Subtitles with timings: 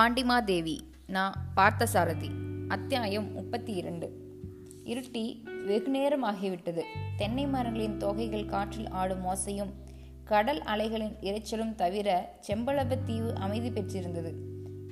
[0.00, 2.30] பாண்டிமாதேவி நான் பார்த்தசாரதி
[2.68, 4.12] அத்தியாயம் முப்பத்தி இரண்டு
[4.84, 6.82] இருட்டி வெகுநேரம் ஆகிவிட்டது.
[7.16, 9.72] தென்னை மரங்களின் தொகைகள் காற்றில் ஆடும் ஓசையும்
[10.24, 14.34] கடல் அலைகளின் இரைச்சலும் தவிர செம்பளபத்தீவு அமைதி பெற்றிருந்தது.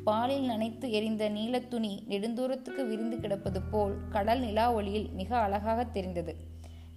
[0.04, 6.36] பாலில் நனைத்து எரிந்த நீலத்துணி நெடுந்தூரத்துக்கு விரிந்து கிடப்பது போல் கடல் நிலா ஒளியில் மிக அழகாக தெரிந்தது.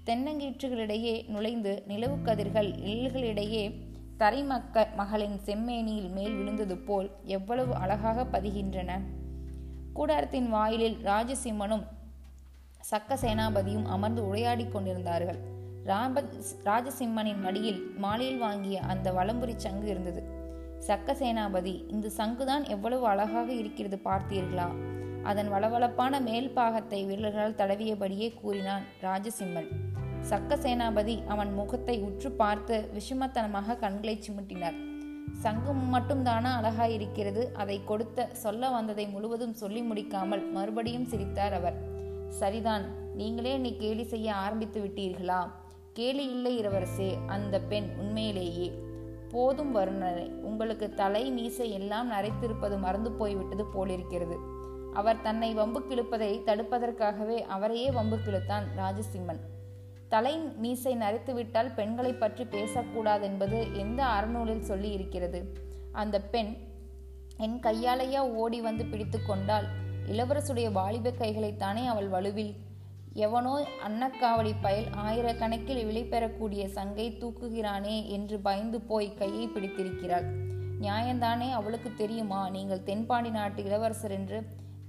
[0.06, 2.72] தென்னங்கீற்றுகளிடையே நுழைந்து நிலவு கதிர்கள்
[4.24, 9.02] தரை தரைமக்க மகளின் செம்மேனியில் மேல் விழுந்தது போல் எவ்வளவு அழகாக பதிகின்றன.
[9.94, 11.84] கூடாரத்தின் வாயிலில் ராஜசிம்மனும்
[12.92, 15.40] சக்க சேனாபதியும் அமர்ந்து உரையாடி கொண்டிருந்தார்கள்.
[15.86, 16.24] ராப
[16.64, 20.24] ராஜசிம்மனின் மடியில் மாலையில் வாங்கிய அந்த வலம்புரி சங்கு இருந்தது.
[20.88, 24.70] சக்க சேனாபதி இந்த சங்குதான் எவ்வளவு அழகாக இருக்கிறது பார்த்தீர்களா?
[25.24, 29.68] அதன் வளவளப்பான மேல் பாகத்தை விரல்களால் தடவியபடியே கூறினான் ராஜசிம்மன்.
[30.30, 34.78] சக்க சேனாபதி அவன் முகத்தை உற்று பார்த்து விஷமத்தனமாக கண்களை சிமிட்டினார்.
[35.34, 37.52] சங்கம் மட்டும்தானா அழகாயிருக்கிறது?
[37.54, 41.78] அதை கொடுத்த சொல்ல வந்ததை முழுவதும் சொல்லி முடிக்காமல் மறுபடியும் சிரித்தார் அவர்.
[42.28, 45.48] சரிதான் நீங்களே நீ கேலி செய்ய ஆரம்பித்து விட்டீர்களா?
[45.94, 48.72] கேலி இல்லை இளவரசே அந்த பெண் உண்மையிலேயே.
[49.32, 54.38] போதும் வருணனை உங்களுக்கு தலை மீசை எல்லாம் நரைத்திருப்பது மறந்து போய்விட்டது போலிருக்கிறது.
[54.94, 59.42] அவர் தன்னை வம்பு கிழப்பதை தடுப்பதற்காகவே அவரையே வம்பு கிழத்தான் ராஜசிம்மன்.
[60.14, 65.40] தலை மீசை நரைத்துவிட்டால் பெண்களை பற்றி பேசக்கூடாது என்பது எந்த அறநூலில் சொல்லி இருக்கிறது
[65.92, 66.52] அந்த பெண்
[67.38, 69.68] என் கையாலையா ஓடி வந்து பிடித்து கொண்டால்
[70.08, 72.54] இளவரசுடைய வாலிப கைகளைத்தானே அவள் வலுவில்?
[73.26, 73.54] எவனோ
[73.88, 80.28] அன்னக்காவடி பயல் ஆயிரக்கணக்கில் விலை பெறக்கூடிய சங்கை தூக்குகிறானே என்று பயந்து போய் கையை பிடித்திருக்கிறாள்.
[80.82, 82.42] நியாயந்தானே அவளுக்கு தெரியுமா?
[82.50, 84.40] நீங்கள் தென்பாண்டி நாட்டு இளவரசர் என்று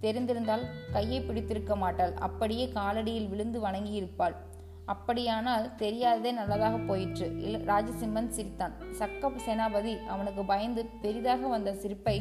[0.01, 2.15] தெரிந்திருந்தால் கையை பிடித்திருக்க மாட்டாள்.
[2.19, 4.37] அப்படியே காலடியில் விழுந்து வணங்கியிருப்பாள்.
[4.93, 7.27] அப்படியானால் தெரியாததே நல்லதாக போயிற்று.
[7.71, 8.77] ராஜசிம்மன் சிரித்தான்.
[8.99, 12.17] சக்க சேனாபதி அவனுக்கு பயந்து பெரிதாக வந்த சிரிப்பை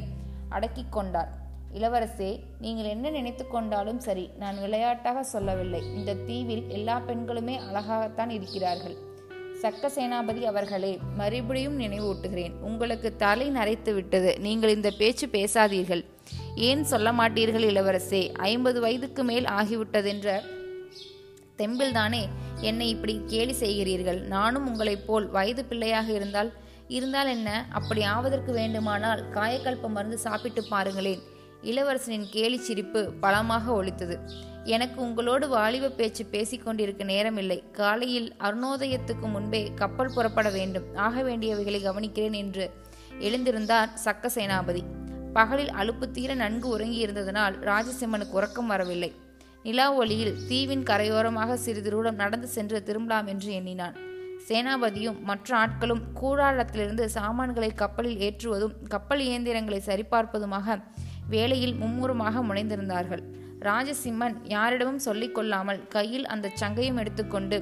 [0.55, 1.31] அடக்கி கொண்டார்.
[1.79, 2.31] இளவரசே
[2.63, 5.81] நீங்கள் என்ன நினைத்து கொண்டாலும் சரி நான் விளையாட்டாக சொல்லவில்லை.
[5.97, 8.97] இந்த தீவில் எல்லா பெண்களுமே அழகாகத்தான் இருக்கிறார்கள்.
[9.61, 12.53] சக்க சேனாபதி அவர்களே மறுபடியும் நினைவூட்டுகிறேன்.
[12.69, 14.31] உங்களுக்கு தலை நரைத்து விட்டது.
[14.45, 16.03] நீங்கள் இந்த பேச்சு பேசாதீர்கள்.
[16.69, 18.21] ஏன் சொல்ல மாட்டீர்கள் இளவரசே?
[18.51, 20.29] ஐம்பது வயதுக்கு மேல் ஆகிவிட்டதென்ற
[21.61, 22.23] தெம்பில்தானே?
[22.61, 24.19] என்னை இப்படி கேலி செய்கிறீர்கள்.
[24.21, 26.51] நானும் உங்களைப் போல் வயது பிள்ளையாக இருந்தால்
[26.87, 27.65] இருந்தால் என்ன?
[27.71, 31.21] அப்படி ஆவதற்கு வேண்டுமானால் காயக்கல்ப மருந்து சாப்பிட்டு பாருங்களேன்.
[31.61, 34.19] இளவரசனின் கேலி சிரிப்பு பலமாக ஒலித்தது.
[34.63, 37.71] எனக்கு உங்களோடு வாலிப பேச்சு பேசிக்கொண்டிருக்க நேரமில்லை.
[37.71, 40.95] காலையில் அருணோதயத்துக்கு முன்பே கப்பல் புறப்பட வேண்டும்.
[40.95, 42.71] ஆக வேண்டியவைகளை கவனிக்கிறேன் என்று
[43.19, 44.83] எழுந்திருந்தார் சக்க சேனாபதி
[45.33, 49.13] பகலில் அலுப்பு தீர நன்கு உறங்கியிருந்ததனால் ராஜசிம்மனுக்கு உறக்கம் வரவில்லை.
[49.65, 53.97] நிலா ஒளியில் தீவின் கரையோரமாக சிறிது தூரம் நடந்து சென்று திரும்பலாம் என்று எண்ணினான்.
[54.47, 60.77] சேனாபதியும் மற்ற ஆட்களும் கூடாரத்திலிருந்து சாமான்களை கப்பலில் ஏற்றுவதும் கப்பல் இயந்திரங்களை சரிபார்ப்பதுமாக
[61.29, 63.23] வேலையில் மும்முரமாக முனைந்திருந்தார்கள்.
[63.59, 67.59] ராஜசிம்மன் யாரிடமும் சொல்லிக் கொள்ளாமல் கையில் அந்த சங்கையும் எடுத்துக்கொண்டு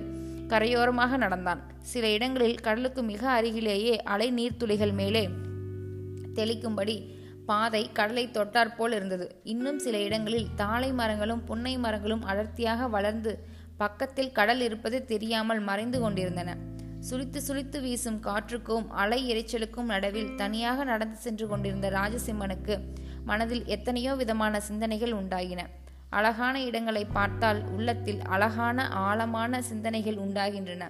[0.47, 1.61] கரையோரமாக நடந்தான்.
[1.91, 5.23] சில இடங்களில் கடலுக்கு மிக அருகிலேயே அலை நீர்த்துளிகள் மேலே
[6.35, 6.95] தெளிக்கும்படி
[7.49, 9.27] பாதை கடலை தொட்டாற்போல் இருந்தது.
[9.53, 13.31] இன்னும் சில இடங்களில் தாழை மரங்களும் புன்னை மரங்களும் அடர்த்தியாக வளர்ந்து
[13.77, 16.55] பக்கத்தில் கடல் இருப்பது தெரியாமல் மறைந்து கொண்டிருந்தன.
[17.07, 22.75] சுழித்து சுழித்து வீசும் காற்றுக்கும் அலை இறைச்சலுக்கும் நடுவில் தனியாக நடந்து சென்று கொண்டிருந்த ராஜசிம்மனுக்கு
[23.29, 25.63] மனதில் எத்தனையோ விதமான சிந்தனைகள் உண்டாகின
[26.17, 30.83] அழகான இடங்களை பார்த்தால் உள்ளத்தில் அழகான ஆழமான சிந்தனைகள் உண்டாகின்றன.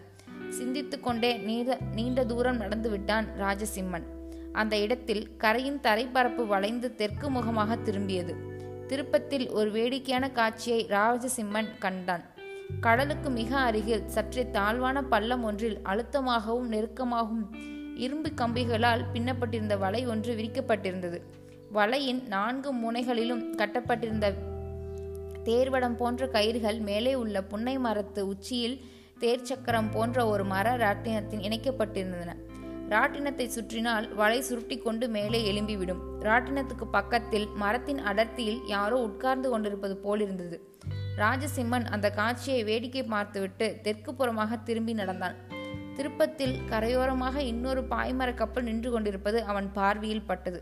[0.58, 4.08] சிந்தித்து கொண்டே நீண்ட நீண்ட தூரம் நடந்துவிட்டான் ராஜசிம்மன்.
[4.52, 8.36] அந்த இடத்தில் கரையின் தரைப்பரப்பு வளைந்து தெற்கு முகமாக திரும்பியது.
[8.88, 12.24] திருப்பத்தில் ஒரு வேடிக்கையான காட்சியை ராஜசிம்மன் கண்டான்.
[12.80, 17.48] கடலுக்கு மிக அருகில் சற்றே தாழ்வான பள்ளம் ஒன்றில் அழுத்தமாகவும் நெருக்கமாகவும்
[17.96, 21.22] இரும்பு கம்பிகளால் பின்னப்பட்டிருந்த வலை ஒன்று விரிக்கப்பட்டிருந்தது.
[21.74, 24.34] வலையின் நான்கு முனைகளிலும் கட்டப்பட்டிருந்த
[25.44, 28.82] தேர்வடம் போன்ற கயிறுகள் மேலே உள்ள புன்னை மரத்து உச்சியில்
[29.20, 32.36] தேர்ச்சக்கரம் போன்ற ஒரு மர ராட்டினத்தின் இணைக்கப்பட்டிருந்தன.
[32.94, 36.02] ராட்டினத்தை சுற்றினால் வலை சுருட்டி கொண்டு மேலே எழும்பிவிடும்.
[36.22, 40.58] ராட்டினத்துக்கு பக்கத்தில் மரத்தின் அடர்த்தியில் யாரோ உட்கார்ந்து கொண்டிருப்பது போலிருந்தது.
[41.18, 45.38] ராஜசிம்மன் அந்த காட்சியை வேடிக்கை பார்த்துவிட்டு தெற்கு புறமாக திரும்பி நடந்தான்.
[45.96, 50.60] திருப்பத்தில் கரையோரமாக இன்னொரு பாய்மர கப்பல் நின்று கொண்டிருப்பது அவன் பார்வையில் பட்டது.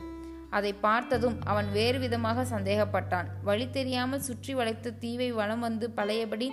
[0.49, 3.27] அதை பார்த்ததும் அவன் வேறு விதமாக சந்தேகப்பட்டான்.
[3.43, 6.47] வழி தெரியாமல் சுற்றி வளைத்த தீவை வலம் வந்து பழையபடி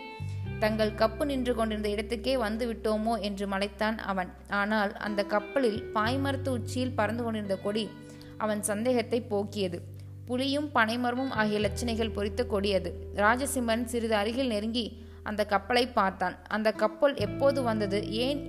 [0.61, 4.31] தங்கள் கப்பு நின்று கொண்டிருந்த இடத்துக்கே வந்து விட்டோமோ என்று மலைத்தான் அவன்.
[4.49, 7.91] ஆனால் அந்த கப்பலில் பாய்மரத்து உச்சியில் பறந்து கொண்டிருந்த கொடி
[8.39, 9.81] அவன் சந்தேகத்தை போக்கியது.
[10.27, 12.93] புலியும் பனைமரமும் ஆகிய லட்சணைகள் பொறித்த கொடி அது.
[13.15, 16.37] ராஜசிம்மன் சிறிது அருகில் நெருங்கி அந்த கப்பலை பார்த்தான்.
[16.49, 18.11] அந்த கப்பல் எப்போது வந்தது?
[18.11, 18.41] ஏன்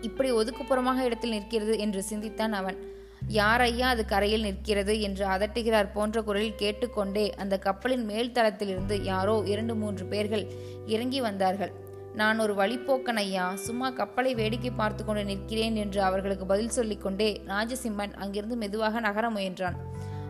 [0.00, 1.78] இப்படி ஒதுக்குப்புறமாக இடத்தில் நிற்கிறது?
[1.78, 2.94] என்று சிந்தித்தான் அவன்.
[3.28, 9.74] யாரையா அது கரையில் நிற்கிறது என்று அதட்டுகிறார் போன்ற குரலில் கேட்டுக்கொண்டே அந்த கப்பலின் மேல் தளத்திலிருந்து யாரோ இரண்டு
[9.74, 10.44] மூன்று பேர்கள்
[10.86, 11.72] இறங்கி வந்தார்கள்.
[12.14, 13.54] நான் ஒரு வழிப்போக்கன் ஐயா.
[13.54, 19.76] சும்மா கப்பலை வேடிக்கை பார்த்து கொண்டு நிற்கிறேன் என்று அவர்களுக்கு பதில் சொல்லிக்கொண்டே ராஜசிம்மன் அங்கிருந்து மெதுவாக நகர முயன்றான்.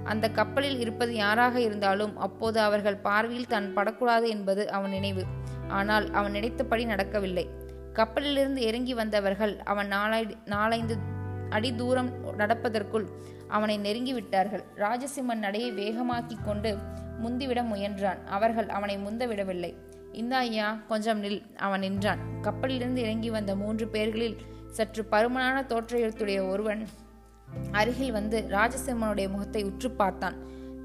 [0.04, 5.24] அந்த கப்பலில் இருப்பது யாராக இருந்தாலும் அப்போது அவர்கள் பார்வையில் தான் படக்கூடாது என்பது அவன் நினைவு.
[5.68, 7.48] ஆனால் அவன் நினைத்தபடி நடக்கவில்லை.
[7.92, 10.96] கப்பலிலிருந்து இறங்கி வந்தவர்கள் அவன் நாளை நாலைந்து
[11.56, 12.10] அடி தூரம்
[12.40, 13.06] நடப்பதற்குள்
[13.56, 16.70] அவனை நெருங்கி விட்டார்கள் ராஜசிம்மன் நடையை வேகமாக்கிக் கொண்டு
[17.22, 18.20] முந்திவிட முயன்றான்.
[18.36, 19.72] அவர்கள் அவனை முந்தவிடவில்லை.
[20.12, 22.20] இந்தா இந்த ஐயா கொஞ்சம் நில் அவன் நின்றான்.
[22.44, 24.36] கப்பலிலிருந்து இறங்கி வந்த மூன்று பேர்களில்
[24.76, 26.82] சற்று பருமனான தோற்றையத்துடைய ஒருவன்
[27.80, 30.36] அருகில் வந்து ராஜசிம்மனுடைய முகத்தை உற்று பார்த்தான்.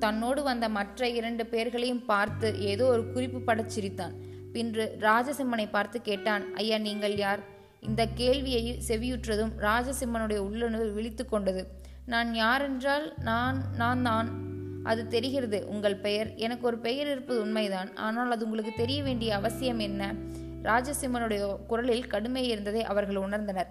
[0.03, 4.13] தன்னோடு வந்த மற்ற இரண்டு பேர்களையும் பார்த்து ஏதோ ஒரு குறிப்பு படச் சிரித்தான்.
[4.53, 7.41] பின்று ராஜசிம்மனை பார்த்து கேட்டான் ஐயா நீங்கள் யார்?
[7.81, 11.67] இந்த கேள்வியை செவியுற்றதும் ராஜசிம்மனுடைய உள்ளுணர்வு விழித்து கொண்டது.
[12.05, 14.29] நான் யாரென்றால் நான் நான் தான்.
[14.83, 16.35] அது தெரிகிறது உங்கள் பெயர்.
[16.35, 17.95] எனக்கு ஒரு பெயர் இருப்பது உண்மைதான்.
[17.95, 20.13] ஆனால் அது உங்களுக்கு தெரிய வேண்டிய அவசியம் என்ன?
[20.63, 23.67] ராஜசிம்மனுடைய குரலில் கடுமை இருந்ததை அவர்கள் உணர்ந்தனர்.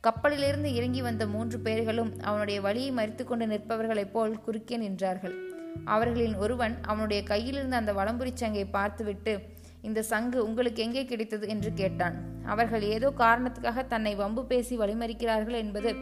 [0.00, 5.34] கப்பலிலிருந்து இறங்கி வந்த மூன்று பேர்களும் அவனுடைய வழியை மறித்து கொண்டு நிற்பவர்களைப் போல் குறுக்கே நின்றார்கள்.
[5.84, 9.40] அவர்களின் ஒருவன் அவனுடைய கையிலிருந்த அந்த வளம்புரி பார்த்துவிட்டு
[9.84, 12.16] இந்த சங்கு உங்களுக்கு எங்கே கிடைத்தது என்று கேட்டான்.
[12.44, 15.92] அவர்கள் ஏதோ காரணத்துக்காக தன்னை வம்பு பேசி வழிமறிக்கிறார்கள் என்பது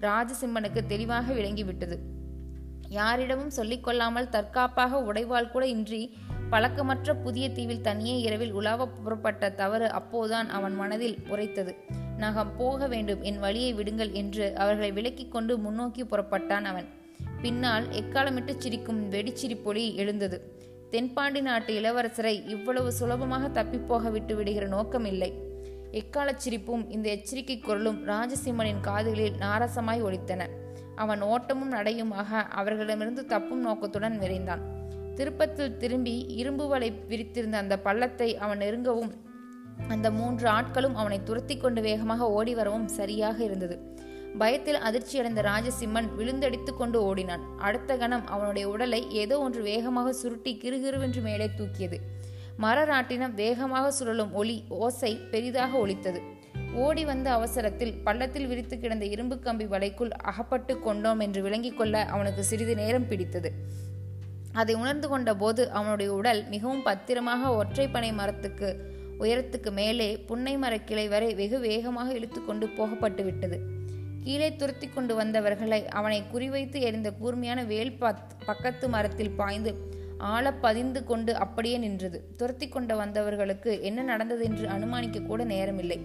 [0.00, 1.98] ராஜசிம்மனுக்கு தெளிவாக விளங்கிவிட்டது.
[2.88, 6.02] யாரிடமும் சொல்லிக்கொள்ளாமல் தற்காப்பாக உடைவாள் கூட இன்றி
[6.50, 11.72] பழக்கமற்ற புதிய தீவில் தனியே இரவில் உலாவ புறப்பட்ட தவறு அப்போதான் அவன் மனதில் உரைத்தது.
[12.16, 16.88] நகம் போக வேண்டும் என் வழியை விடுங்கள் என்று அவர்களை விலக்கிக் கொண்டு முன்னோக்கி புறப்பட்டான் அவன்.
[17.42, 20.38] பின்னால் எக்காலமிட்டு சிரிக்கும் வெடிச்சிரிப்பொலி எழுந்தது.
[20.92, 25.28] தென்பாண்டி நாட்டு இளவரசரை இவ்வளவு சுலபமாக தப்பிப்போக விட்டு விடுகிற நோக்கமில்லை.
[25.90, 30.42] எக்காலச் சிரிப்பும் இந்த எச்சரிக்கை குரலும் ராஜசிம்மனின் காதுகளில் நாரசமாய் ஒலித்தன.
[30.96, 32.30] அவன் ஓட்டமும் நடையுமாக
[32.60, 34.62] அவர்களிடமிருந்து தப்பும் நோக்கத்துடன் விரைந்தான்.
[35.14, 39.12] திருப்பத்தில் திரும்பி இரும்பு வலை விரித்திருந்த அந்த பள்ளத்தை அவன் நெருங்கவும்
[39.88, 43.76] அந்த மூன்று ஆட்களும் அவனை துரத்தி கொண்டு வேகமாக ஓடி வரவும் சரியாக இருந்தது.
[44.36, 47.56] பயத்தில் அதிர்ச்சியடைந்த ராஜசிம்மன் விழுந்தடித்து கொண்டு ஓடினான்.
[47.56, 52.00] அடுத்த கணம் அவனுடைய உடலை ஏதோ ஒன்று வேகமாக சுருட்டி கிருகிருவென்று மேலே தூக்கியது.
[52.58, 56.20] மரராட்டினம் வேகமாக சுழலும் ஒளி ஓசை பெரிதாக ஒலித்தது.
[56.74, 62.42] ஓடி வந்த அவசரத்தில் பள்ளத்தில் விரித்து கிடந்த இரும்பு கம்பி வலைக்குள் அகப்பட்டு கொண்டோம் என்று விளங்கிக் கொள்ள அவனுக்கு
[62.42, 63.52] சிறிது நேரம் பிடித்தது.
[64.52, 68.84] அதை உணர்ந்து கொண்ட போது அவனுடைய உடல் மிகவும் பத்திரமாக ஒற்றைப்பனை மரத்துக்கு
[69.18, 73.77] உயரத்துக்கு மேலே புன்னை மரக்கிளை வரை வெகு வேகமாக இழுத்து கொண்டு போகப்பட்டு விட்டது.
[74.28, 77.92] கீழே துரத்தி கொண்டு வந்தவர்களை அவனை குறிவைத்து எறிந்த கூர்மையான வேல்
[78.48, 79.70] பக்கத்து மரத்தில் பாய்ந்து
[80.32, 82.18] ஆழ பதிந்து கொண்டு அப்படியே நின்றது.
[82.40, 85.98] துரத்தி கொண்டு வந்தவர்களுக்கு என்ன நடந்தது என்று அனுமானிக்க கூட நேரமில்லை.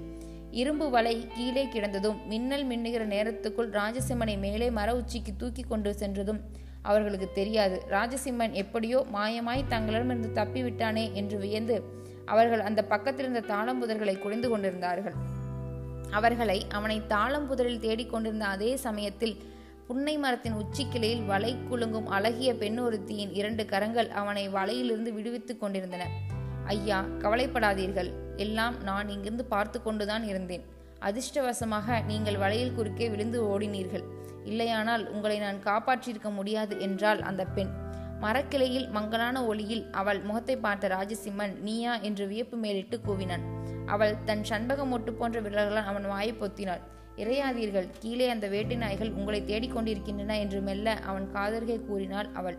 [0.62, 6.42] இரும்பு வலை கீழே கிடந்ததும் மின்னல் மின்னுகிற நேரத்துக்குள் ராஜசிம்மனை மேலே மர உச்சிக்கு தூக்கி கொண்டு சென்றதும்
[6.82, 7.78] அவர்களுக்கு தெரியாது.
[7.98, 11.78] ராஜசிம்மன் எப்படியோ மாயமாய் தங்களிடமிருந்து தப்பிவிட்டானே என்று வியந்து
[12.26, 15.18] அவர்கள் அந்த பக்கத்திலிருந்த தாளம்புதர்களை குடைந்து கொண்டிருந்தார்கள்.
[16.14, 19.36] அவர்களை அவனை தாளம் புதரில் தேடிக்கொண்டிருந்த அதே சமயத்தில்
[19.88, 26.06] புன்னை மரத்தின் உச்சிக்கிளையில் வலை குலுங்கும் அழகிய பெண் ஒருத்தியின் இரண்டு கரங்கள் அவனை வலையிலிருந்து விடுவித்துக் கொண்டிருந்தன.
[26.66, 28.10] ஐயா கவலைப்படாதீர்கள்.
[28.38, 30.64] எல்லாம் நான் இங்கிருந்து பார்த்து கொண்டுதான் இருந்தேன்.
[31.02, 34.06] அதிர்ஷ்டவசமாக நீங்கள் வலையில் குறுக்கே விழுந்து ஓடினீர்கள்.
[34.46, 37.74] இல்லையானால் உங்களை நான் காப்பாற்றியிருக்க முடியாது என்றால் அந்த பெண்.
[38.20, 41.96] மரக்கிளையில் மங்கலான ஒளியில் அவள் முகத்தை பார்த்த ராஜசிம்மன் நீயா?
[42.00, 43.53] என்று வியப்பு மேலிட்டு கூவினான்.
[43.86, 46.80] அவள் தன் சண்பக மொட்டு போன்ற விரல்களால் அவன் வாயை பொத்தினாள்.
[47.18, 52.58] இறையாதீர்கள் கீழே அந்த வேட்டை நாய்கள் உங்களை தேடிக்கொண்டிருக்கின்றன என்று மெல்ல அவன் காதர்கை கூறினாள் அவள்.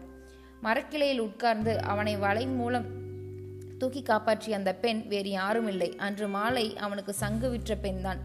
[0.62, 3.02] மரக்கிளையில் உட்கார்ந்து அவனை வலை மூலம்
[3.78, 5.96] தூக்கி காப்பாற்றிய அந்த பெண் வேறு யாரும் இல்லை.
[5.96, 8.18] அன்று மாலை அவனுக்கு சங்கு விற்ற பெண்தான்.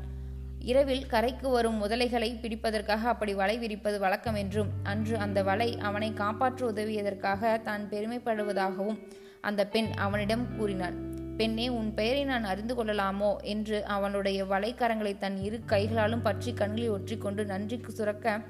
[0.59, 6.71] இரவில் கரைக்கு வரும் முதலைகளை பிடிப்பதற்காக அப்படி வலை விரிப்பது வழக்கம் என்றும் அன்று அந்த வலை அவனை காப்பாற்ற
[6.71, 9.07] உதவியதற்காக தான் பெருமைப்படுவதாகவும்
[9.41, 11.08] அந்த பெண் அவனிடம் கூறினாள்.
[11.39, 13.35] பெண்ணே உன் பெயரை நான் அறிந்து கொள்ளலாமோ?
[13.41, 18.41] என்று அவனுடைய வலைக்கரங்களை தன் இரு கைகளாலும் பற்றி கண்களை ஒற்றிக்கொண்டு நன்றிக்கு சுரக்க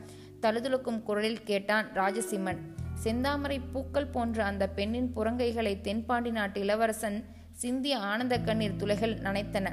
[0.42, 2.58] தழுதுழுக்கும் குரலில் கேட்டான் ராஜசிம்மன்.
[3.04, 9.68] செந்தாமரை பூக்கள் போன்ற அந்த பெண்ணின் புறங்கைகளை தென்பாண்டி நாட்டு இளவரசன் சிந்திய ஆனந்த கண்ணீர் துளைகள் நனைத்தன.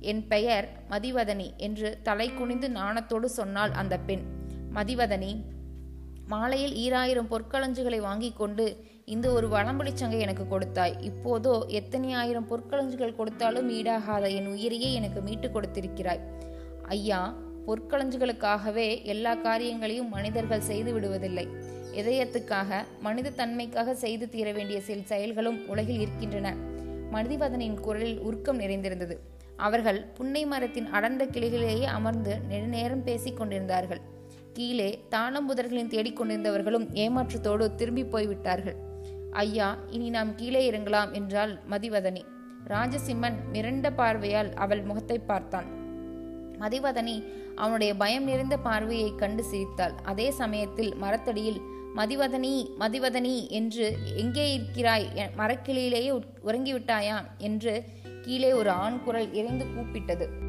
[0.00, 4.24] என் பெயர் மதிவதனி என்று தலை குனிந்து நாணத்தோடு சொன்னாள் அந்த பெண்.
[4.74, 5.42] மதிவதனி
[6.26, 8.66] மாலையில் ஈராயிரம் பொற்களஞ்சுகளை வாங்கி கொண்டு
[9.14, 10.94] இந்த ஒரு வளம்புலிச்சங்கை எனக்கு கொடுத்தாய்.
[11.08, 16.22] இப்போதோ எத்தனை ஆயிரம் பொற்களஞ்சுகள் கொடுத்தாலும் ஈடாகாத என் உயிரையே எனக்கு மீட்டு கொடுத்திருக்கிறாய்.
[16.94, 17.20] ஐயா
[17.66, 21.46] பொற்களஞ்சுகளுக்காகவே எல்லா காரியங்களையும் மனிதர்கள் செய்து விடுவதில்லை.
[22.00, 26.54] இதயத்துக்காக மனித தன்மைக்காக செய்து தீர வேண்டிய சில செயல்களும் உலகில் இருக்கின்றன.
[27.14, 29.16] மனிதவதனின் குரலில் உருக்கம் நிறைந்திருந்தது.
[29.56, 34.00] அவர்கள் புன்னை மரத்தின் அடர்ந்த கிளைகளிலேயே அமர்ந்து நெடுநேரம் பேசிக் கொண்டிருந்தார்கள்.
[34.56, 38.78] கீழே தாளம்புதர்களின் தேடிக்கொண்டிருந்தவர்களும் ஏமாற்றத்தோடு திரும்பி போய்விட்டார்கள்.
[39.32, 42.24] ஐயா இனி நாம் கீழே இறங்கலாம் என்றாள் மதிவதனி.
[42.66, 45.66] ராஜசிம்மன் மிரண்ட பார்வையால் அவள் முகத்தை பார்த்தான்.
[46.58, 47.24] மதிவதனி
[47.56, 49.92] அவனுடைய பயம் நிறைந்த பார்வையை கண்டு சிரித்தாள்.
[50.02, 51.60] அதே சமயத்தில் மரத்தடியில்
[51.96, 55.08] மதிவதனி மதிவதனி என்று எங்கே இருக்கிறாய்?
[55.36, 57.16] மரக்கிளியிலேயே உறங்கிவிட்டாயா?
[57.38, 57.84] என்று
[58.22, 60.41] கீழே ஒரு ஆண் குரல் இறைந்து கூப்பிட்டது.